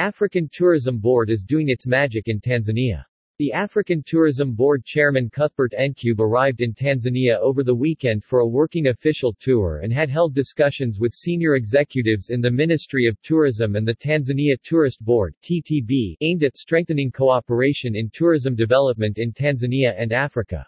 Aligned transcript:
African 0.00 0.48
Tourism 0.50 0.96
Board 0.96 1.28
is 1.28 1.44
doing 1.44 1.68
its 1.68 1.86
magic 1.86 2.26
in 2.26 2.40
Tanzania. 2.40 3.04
The 3.38 3.52
African 3.52 4.02
Tourism 4.02 4.54
Board 4.54 4.82
Chairman 4.82 5.28
Cuthbert 5.28 5.74
Ncube 5.78 6.20
arrived 6.20 6.62
in 6.62 6.72
Tanzania 6.72 7.36
over 7.38 7.62
the 7.62 7.74
weekend 7.74 8.24
for 8.24 8.38
a 8.38 8.48
working 8.48 8.86
official 8.86 9.36
tour 9.38 9.80
and 9.82 9.92
had 9.92 10.08
held 10.08 10.34
discussions 10.34 10.98
with 10.98 11.12
senior 11.12 11.56
executives 11.56 12.30
in 12.30 12.40
the 12.40 12.50
Ministry 12.50 13.04
of 13.04 13.20
Tourism 13.20 13.76
and 13.76 13.86
the 13.86 13.94
Tanzania 13.94 14.56
Tourist 14.62 15.04
Board 15.04 15.34
TTB, 15.42 16.16
aimed 16.22 16.44
at 16.44 16.56
strengthening 16.56 17.12
cooperation 17.12 17.94
in 17.94 18.08
tourism 18.10 18.54
development 18.54 19.18
in 19.18 19.34
Tanzania 19.34 19.92
and 19.98 20.14
Africa. 20.14 20.66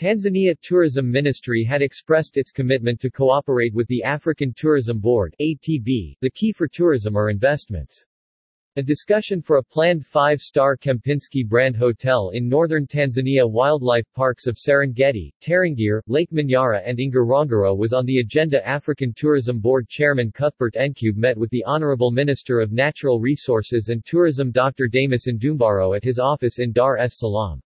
Tanzania 0.00 0.54
Tourism 0.62 1.10
Ministry 1.10 1.64
had 1.64 1.82
expressed 1.82 2.38
its 2.38 2.50
commitment 2.50 2.98
to 3.00 3.10
cooperate 3.10 3.74
with 3.74 3.88
the 3.88 4.02
African 4.04 4.54
Tourism 4.56 5.00
Board 5.00 5.36
ATB. 5.38 6.16
The 6.22 6.30
key 6.30 6.52
for 6.52 6.66
tourism 6.66 7.14
are 7.14 7.28
investments. 7.28 8.06
A 8.78 8.82
discussion 8.82 9.42
for 9.42 9.56
a 9.56 9.62
planned 9.64 10.06
five-star 10.06 10.76
Kempinski 10.76 11.44
brand 11.44 11.74
hotel 11.74 12.30
in 12.32 12.48
northern 12.48 12.86
Tanzania 12.86 13.42
wildlife 13.44 14.06
parks 14.14 14.46
of 14.46 14.54
Serengeti, 14.54 15.32
Tarangire, 15.42 16.00
Lake 16.06 16.30
Manyara 16.30 16.80
and 16.86 16.96
Ngorongoro 16.96 17.76
was 17.76 17.92
on 17.92 18.06
the 18.06 18.20
agenda 18.20 18.64
African 18.64 19.12
Tourism 19.12 19.58
Board 19.58 19.88
Chairman 19.88 20.30
Cuthbert 20.30 20.74
Ncube 20.74 21.16
met 21.16 21.36
with 21.36 21.50
the 21.50 21.64
Honorable 21.64 22.12
Minister 22.12 22.60
of 22.60 22.70
Natural 22.70 23.18
Resources 23.18 23.88
and 23.88 24.04
Tourism 24.04 24.52
Dr. 24.52 24.86
Damas 24.86 25.26
Ndumbaro 25.26 25.96
at 25.96 26.04
his 26.04 26.20
office 26.20 26.60
in 26.60 26.70
Dar 26.70 26.98
es 26.98 27.18
Salaam. 27.18 27.60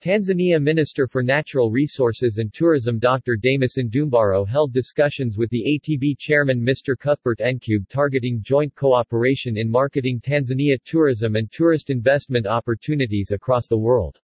Tanzania 0.00 0.62
Minister 0.62 1.08
for 1.08 1.24
Natural 1.24 1.72
Resources 1.72 2.38
and 2.38 2.54
Tourism 2.54 3.00
Dr. 3.00 3.34
Damas 3.34 3.78
Ndumbaro 3.78 4.46
held 4.46 4.72
discussions 4.72 5.36
with 5.36 5.50
the 5.50 5.80
ATB 5.82 6.16
chairman 6.20 6.60
Mr. 6.60 6.96
Cuthbert 6.96 7.40
Ncube 7.40 7.88
targeting 7.88 8.38
joint 8.40 8.72
cooperation 8.76 9.56
in 9.56 9.68
marketing 9.68 10.20
Tanzania 10.20 10.76
tourism 10.84 11.34
and 11.34 11.50
tourist 11.50 11.90
investment 11.90 12.46
opportunities 12.46 13.32
across 13.32 13.66
the 13.66 13.76
world. 13.76 14.20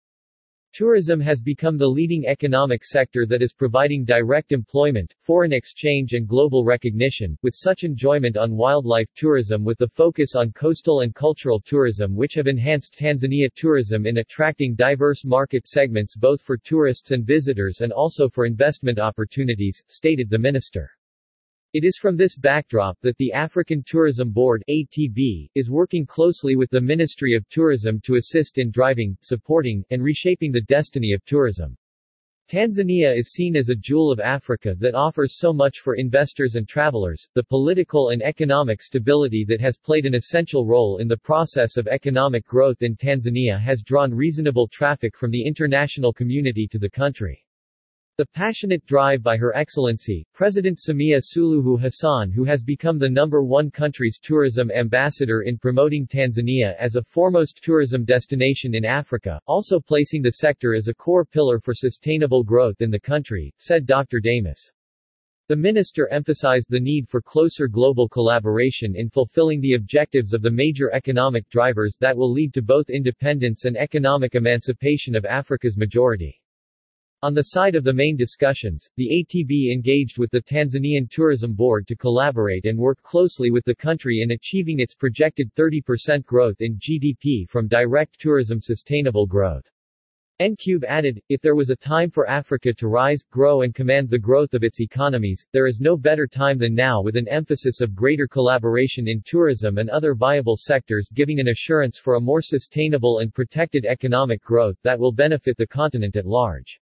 Tourism 0.73 1.19
has 1.19 1.39
become 1.39 1.77
the 1.77 1.88
leading 1.88 2.25
economic 2.25 2.83
sector 2.83 3.27
that 3.27 3.43
is 3.43 3.53
providing 3.53 4.03
direct 4.03 4.52
employment, 4.52 5.13
foreign 5.19 5.53
exchange 5.53 6.13
and 6.13 6.27
global 6.27 6.66
recognition, 6.66 7.38
with 7.43 7.53
such 7.53 7.83
enjoyment 7.83 8.38
on 8.38 8.57
wildlife 8.57 9.07
tourism 9.16 9.63
with 9.63 9.77
the 9.77 9.88
focus 9.88 10.33
on 10.35 10.51
coastal 10.51 11.01
and 11.01 11.13
cultural 11.13 11.61
tourism 11.63 12.16
which 12.16 12.33
have 12.33 12.47
enhanced 12.47 12.97
Tanzania 12.99 13.49
tourism 13.55 14.07
in 14.07 14.17
attracting 14.17 14.73
diverse 14.73 15.23
market 15.23 15.67
segments 15.67 16.16
both 16.16 16.41
for 16.41 16.57
tourists 16.57 17.11
and 17.11 17.23
visitors 17.23 17.81
and 17.81 17.94
also 17.94 18.27
for 18.27 18.47
investment 18.47 18.97
opportunities, 18.97 19.83
stated 19.85 20.27
the 20.27 20.39
minister. 20.39 20.89
It 21.73 21.83
is 21.83 21.97
from 21.97 22.16
this 22.16 22.38
backdrop 22.38 23.02
that 23.02 23.17
the 23.17 23.33
African 23.33 23.81
Tourism 23.83 24.29
Board 24.29 24.63
ATB, 24.69 25.49
is 25.55 25.71
working 25.71 26.05
closely 26.05 26.55
with 26.55 26.69
the 26.69 26.79
Ministry 26.79 27.33
of 27.33 27.49
Tourism 27.49 27.99
to 28.02 28.17
assist 28.17 28.59
in 28.59 28.69
driving, 28.69 29.17
supporting, 29.21 29.83
and 29.89 30.03
reshaping 30.03 30.51
the 30.51 30.61
destiny 30.61 31.13
of 31.13 31.25
tourism. 31.25 31.75
Tanzania 32.47 33.17
is 33.17 33.31
seen 33.31 33.55
as 33.55 33.69
a 33.69 33.75
jewel 33.75 34.11
of 34.11 34.19
Africa 34.19 34.75
that 34.77 34.94
offers 34.94 35.39
so 35.39 35.51
much 35.51 35.79
for 35.79 35.95
investors 35.95 36.53
and 36.53 36.67
travelers, 36.67 37.27
the 37.33 37.44
political 37.44 38.09
and 38.09 38.21
economic 38.21 38.79
stability 38.79 39.44
that 39.47 39.59
has 39.59 39.75
played 39.75 40.05
an 40.05 40.13
essential 40.13 40.67
role 40.67 40.97
in 40.97 41.07
the 41.07 41.17
process 41.17 41.75
of 41.77 41.88
economic 41.88 42.45
growth 42.45 42.83
in 42.83 42.95
Tanzania 42.95 43.59
has 43.59 43.81
drawn 43.81 44.13
reasonable 44.13 44.67
traffic 44.67 45.17
from 45.17 45.31
the 45.31 45.44
international 45.44 46.13
community 46.13 46.67
to 46.67 46.77
the 46.77 46.88
country. 46.88 47.44
The 48.16 48.28
passionate 48.28 48.86
drive 48.86 49.23
by 49.23 49.38
Her 49.38 49.56
Excellency, 49.58 50.23
President 50.36 50.78
Samia 50.78 51.19
Suluhu 51.19 51.81
Hassan 51.81 52.30
who 52.30 52.44
has 52.44 52.61
become 52.61 53.00
the 53.00 53.09
number 53.09 53.44
one 53.44 53.72
country's 53.72 54.19
tourism 54.19 54.69
ambassador 54.69 55.42
in 55.42 55.58
promoting 55.58 56.06
Tanzania 56.06 56.75
as 56.78 56.95
a 56.95 57.02
foremost 57.02 57.64
tourism 57.64 58.06
destination 58.06 58.75
in 58.75 58.86
Africa, 58.86 59.41
also 59.47 59.80
placing 59.80 60.22
the 60.22 60.34
sector 60.34 60.75
as 60.75 60.88
a 60.88 60.94
core 60.94 61.25
pillar 61.25 61.59
for 61.59 61.73
sustainable 61.73 62.44
growth 62.44 62.81
in 62.81 62.91
the 62.91 63.00
country, 63.00 63.52
said 63.58 63.88
Dr. 63.88 64.19
Damas. 64.19 64.72
The 65.47 65.56
minister 65.56 66.07
emphasized 66.09 66.68
the 66.69 66.79
need 66.79 67.09
for 67.09 67.19
closer 67.19 67.68
global 67.68 68.07
collaboration 68.07 68.96
in 68.96 69.09
fulfilling 69.09 69.59
the 69.59 69.73
objectives 69.73 70.34
of 70.34 70.44
the 70.44 70.52
major 70.52 70.91
economic 70.94 71.50
drivers 71.50 71.97
that 72.00 72.16
will 72.16 72.31
lead 72.31 72.53
to 72.53 72.62
both 72.62 72.91
independence 72.91 73.66
and 73.66 73.75
economic 73.75 74.35
emancipation 74.35 75.16
of 75.16 75.25
Africa's 75.25 75.78
majority. 75.78 76.40
On 77.23 77.34
the 77.34 77.41
side 77.41 77.75
of 77.75 77.85
the 77.85 77.94
main 77.94 78.17
discussions, 78.17 78.89
the 78.97 79.07
ATB 79.07 79.72
engaged 79.72 80.17
with 80.17 80.29
the 80.31 80.41
Tanzanian 80.41 81.09
Tourism 81.09 81.53
Board 81.53 81.88
to 81.88 81.95
collaborate 81.95 82.66
and 82.66 82.78
work 82.78 83.01
closely 83.01 83.50
with 83.50 83.63
the 83.63 83.73
country 83.73 84.19
in 84.22 84.31
achieving 84.31 84.81
its 84.81 84.94
projected 84.94 85.50
30% 85.56 86.25
growth 86.25 86.57
in 86.59 86.78
GDP 86.78 87.47
from 87.47 87.69
direct 87.69 88.19
tourism 88.19 88.59
sustainable 88.59 89.25
growth. 89.25 89.63
Ncube 90.41 90.84
added, 90.84 91.22
if 91.29 91.39
there 91.39 91.56
was 91.56 91.69
a 91.69 91.78
time 91.78 92.09
for 92.09 92.29
Africa 92.29 92.73
to 92.73 92.89
rise, 92.89 93.23
grow 93.31 93.61
and 93.61 93.73
command 93.73 94.09
the 94.09 94.19
growth 94.19 94.53
of 94.53 94.66
its 94.66 94.81
economies, 94.81 95.45
there 95.53 95.67
is 95.67 95.79
no 95.79 95.95
better 95.95 96.28
time 96.28 96.57
than 96.57 96.75
now 96.75 97.01
with 97.01 97.16
an 97.16 97.29
emphasis 97.29 97.79
of 97.79 97.95
greater 97.95 98.28
collaboration 98.28 99.07
in 99.07 99.22
tourism 99.25 99.78
and 99.78 99.90
other 99.90 100.13
viable 100.13 100.57
sectors 100.57 101.07
giving 101.13 101.40
an 101.40 101.47
assurance 101.47 101.97
for 101.97 102.16
a 102.16 102.19
more 102.19 102.41
sustainable 102.41 103.19
and 103.19 103.34
protected 103.34 103.85
economic 103.85 104.44
growth 104.44 104.75
that 104.84 105.00
will 105.00 105.13
benefit 105.13 105.55
the 105.55 105.66
continent 105.66 106.17
at 106.17 106.25
large. 106.25 106.81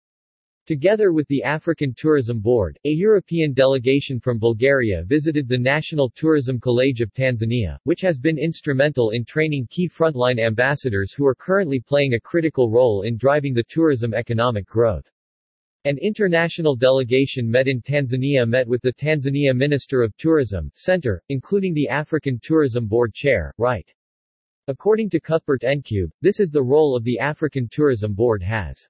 Together 0.68 1.14
with 1.14 1.28
the 1.28 1.44
African 1.44 1.94
Tourism 1.94 2.40
Board, 2.40 2.80
a 2.86 2.90
European 2.90 3.54
delegation 3.54 4.20
from 4.20 4.40
Bulgaria 4.40 5.04
visited 5.06 5.48
the 5.48 5.60
National 5.60 6.10
Tourism 6.10 6.60
College 6.60 7.02
of 7.02 7.14
Tanzania, 7.14 7.78
which 7.84 8.02
has 8.02 8.18
been 8.18 8.40
instrumental 8.40 9.12
in 9.12 9.24
training 9.24 9.68
key 9.70 9.88
frontline 9.88 10.40
ambassadors 10.40 11.14
who 11.14 11.24
are 11.24 11.36
currently 11.36 11.80
playing 11.80 12.16
a 12.16 12.20
critical 12.20 12.72
role 12.72 13.04
in 13.04 13.16
driving 13.16 13.54
the 13.54 13.66
tourism 13.70 14.16
economic 14.16 14.66
growth. 14.66 15.08
An 15.84 16.00
international 16.02 16.76
delegation 16.76 17.48
met 17.48 17.68
in 17.68 17.80
Tanzania 17.80 18.48
met 18.48 18.68
with 18.68 18.82
the 18.82 18.94
Tanzania 18.94 19.56
Minister 19.56 20.02
of 20.02 20.18
Tourism, 20.18 20.72
Center, 20.74 21.22
including 21.30 21.76
the 21.76 21.90
African 21.90 22.40
Tourism 22.42 22.88
Board 22.88 23.14
Chair, 23.14 23.54
Right. 23.60 23.94
According 24.68 25.12
to 25.12 25.20
Cuthbert 25.20 25.62
Ncube, 25.62 26.10
this 26.22 26.40
is 26.40 26.50
the 26.50 26.64
role 26.64 26.98
of 26.98 27.04
the 27.04 27.20
African 27.20 27.70
Tourism 27.70 28.16
Board 28.16 28.42
has. 28.42 28.90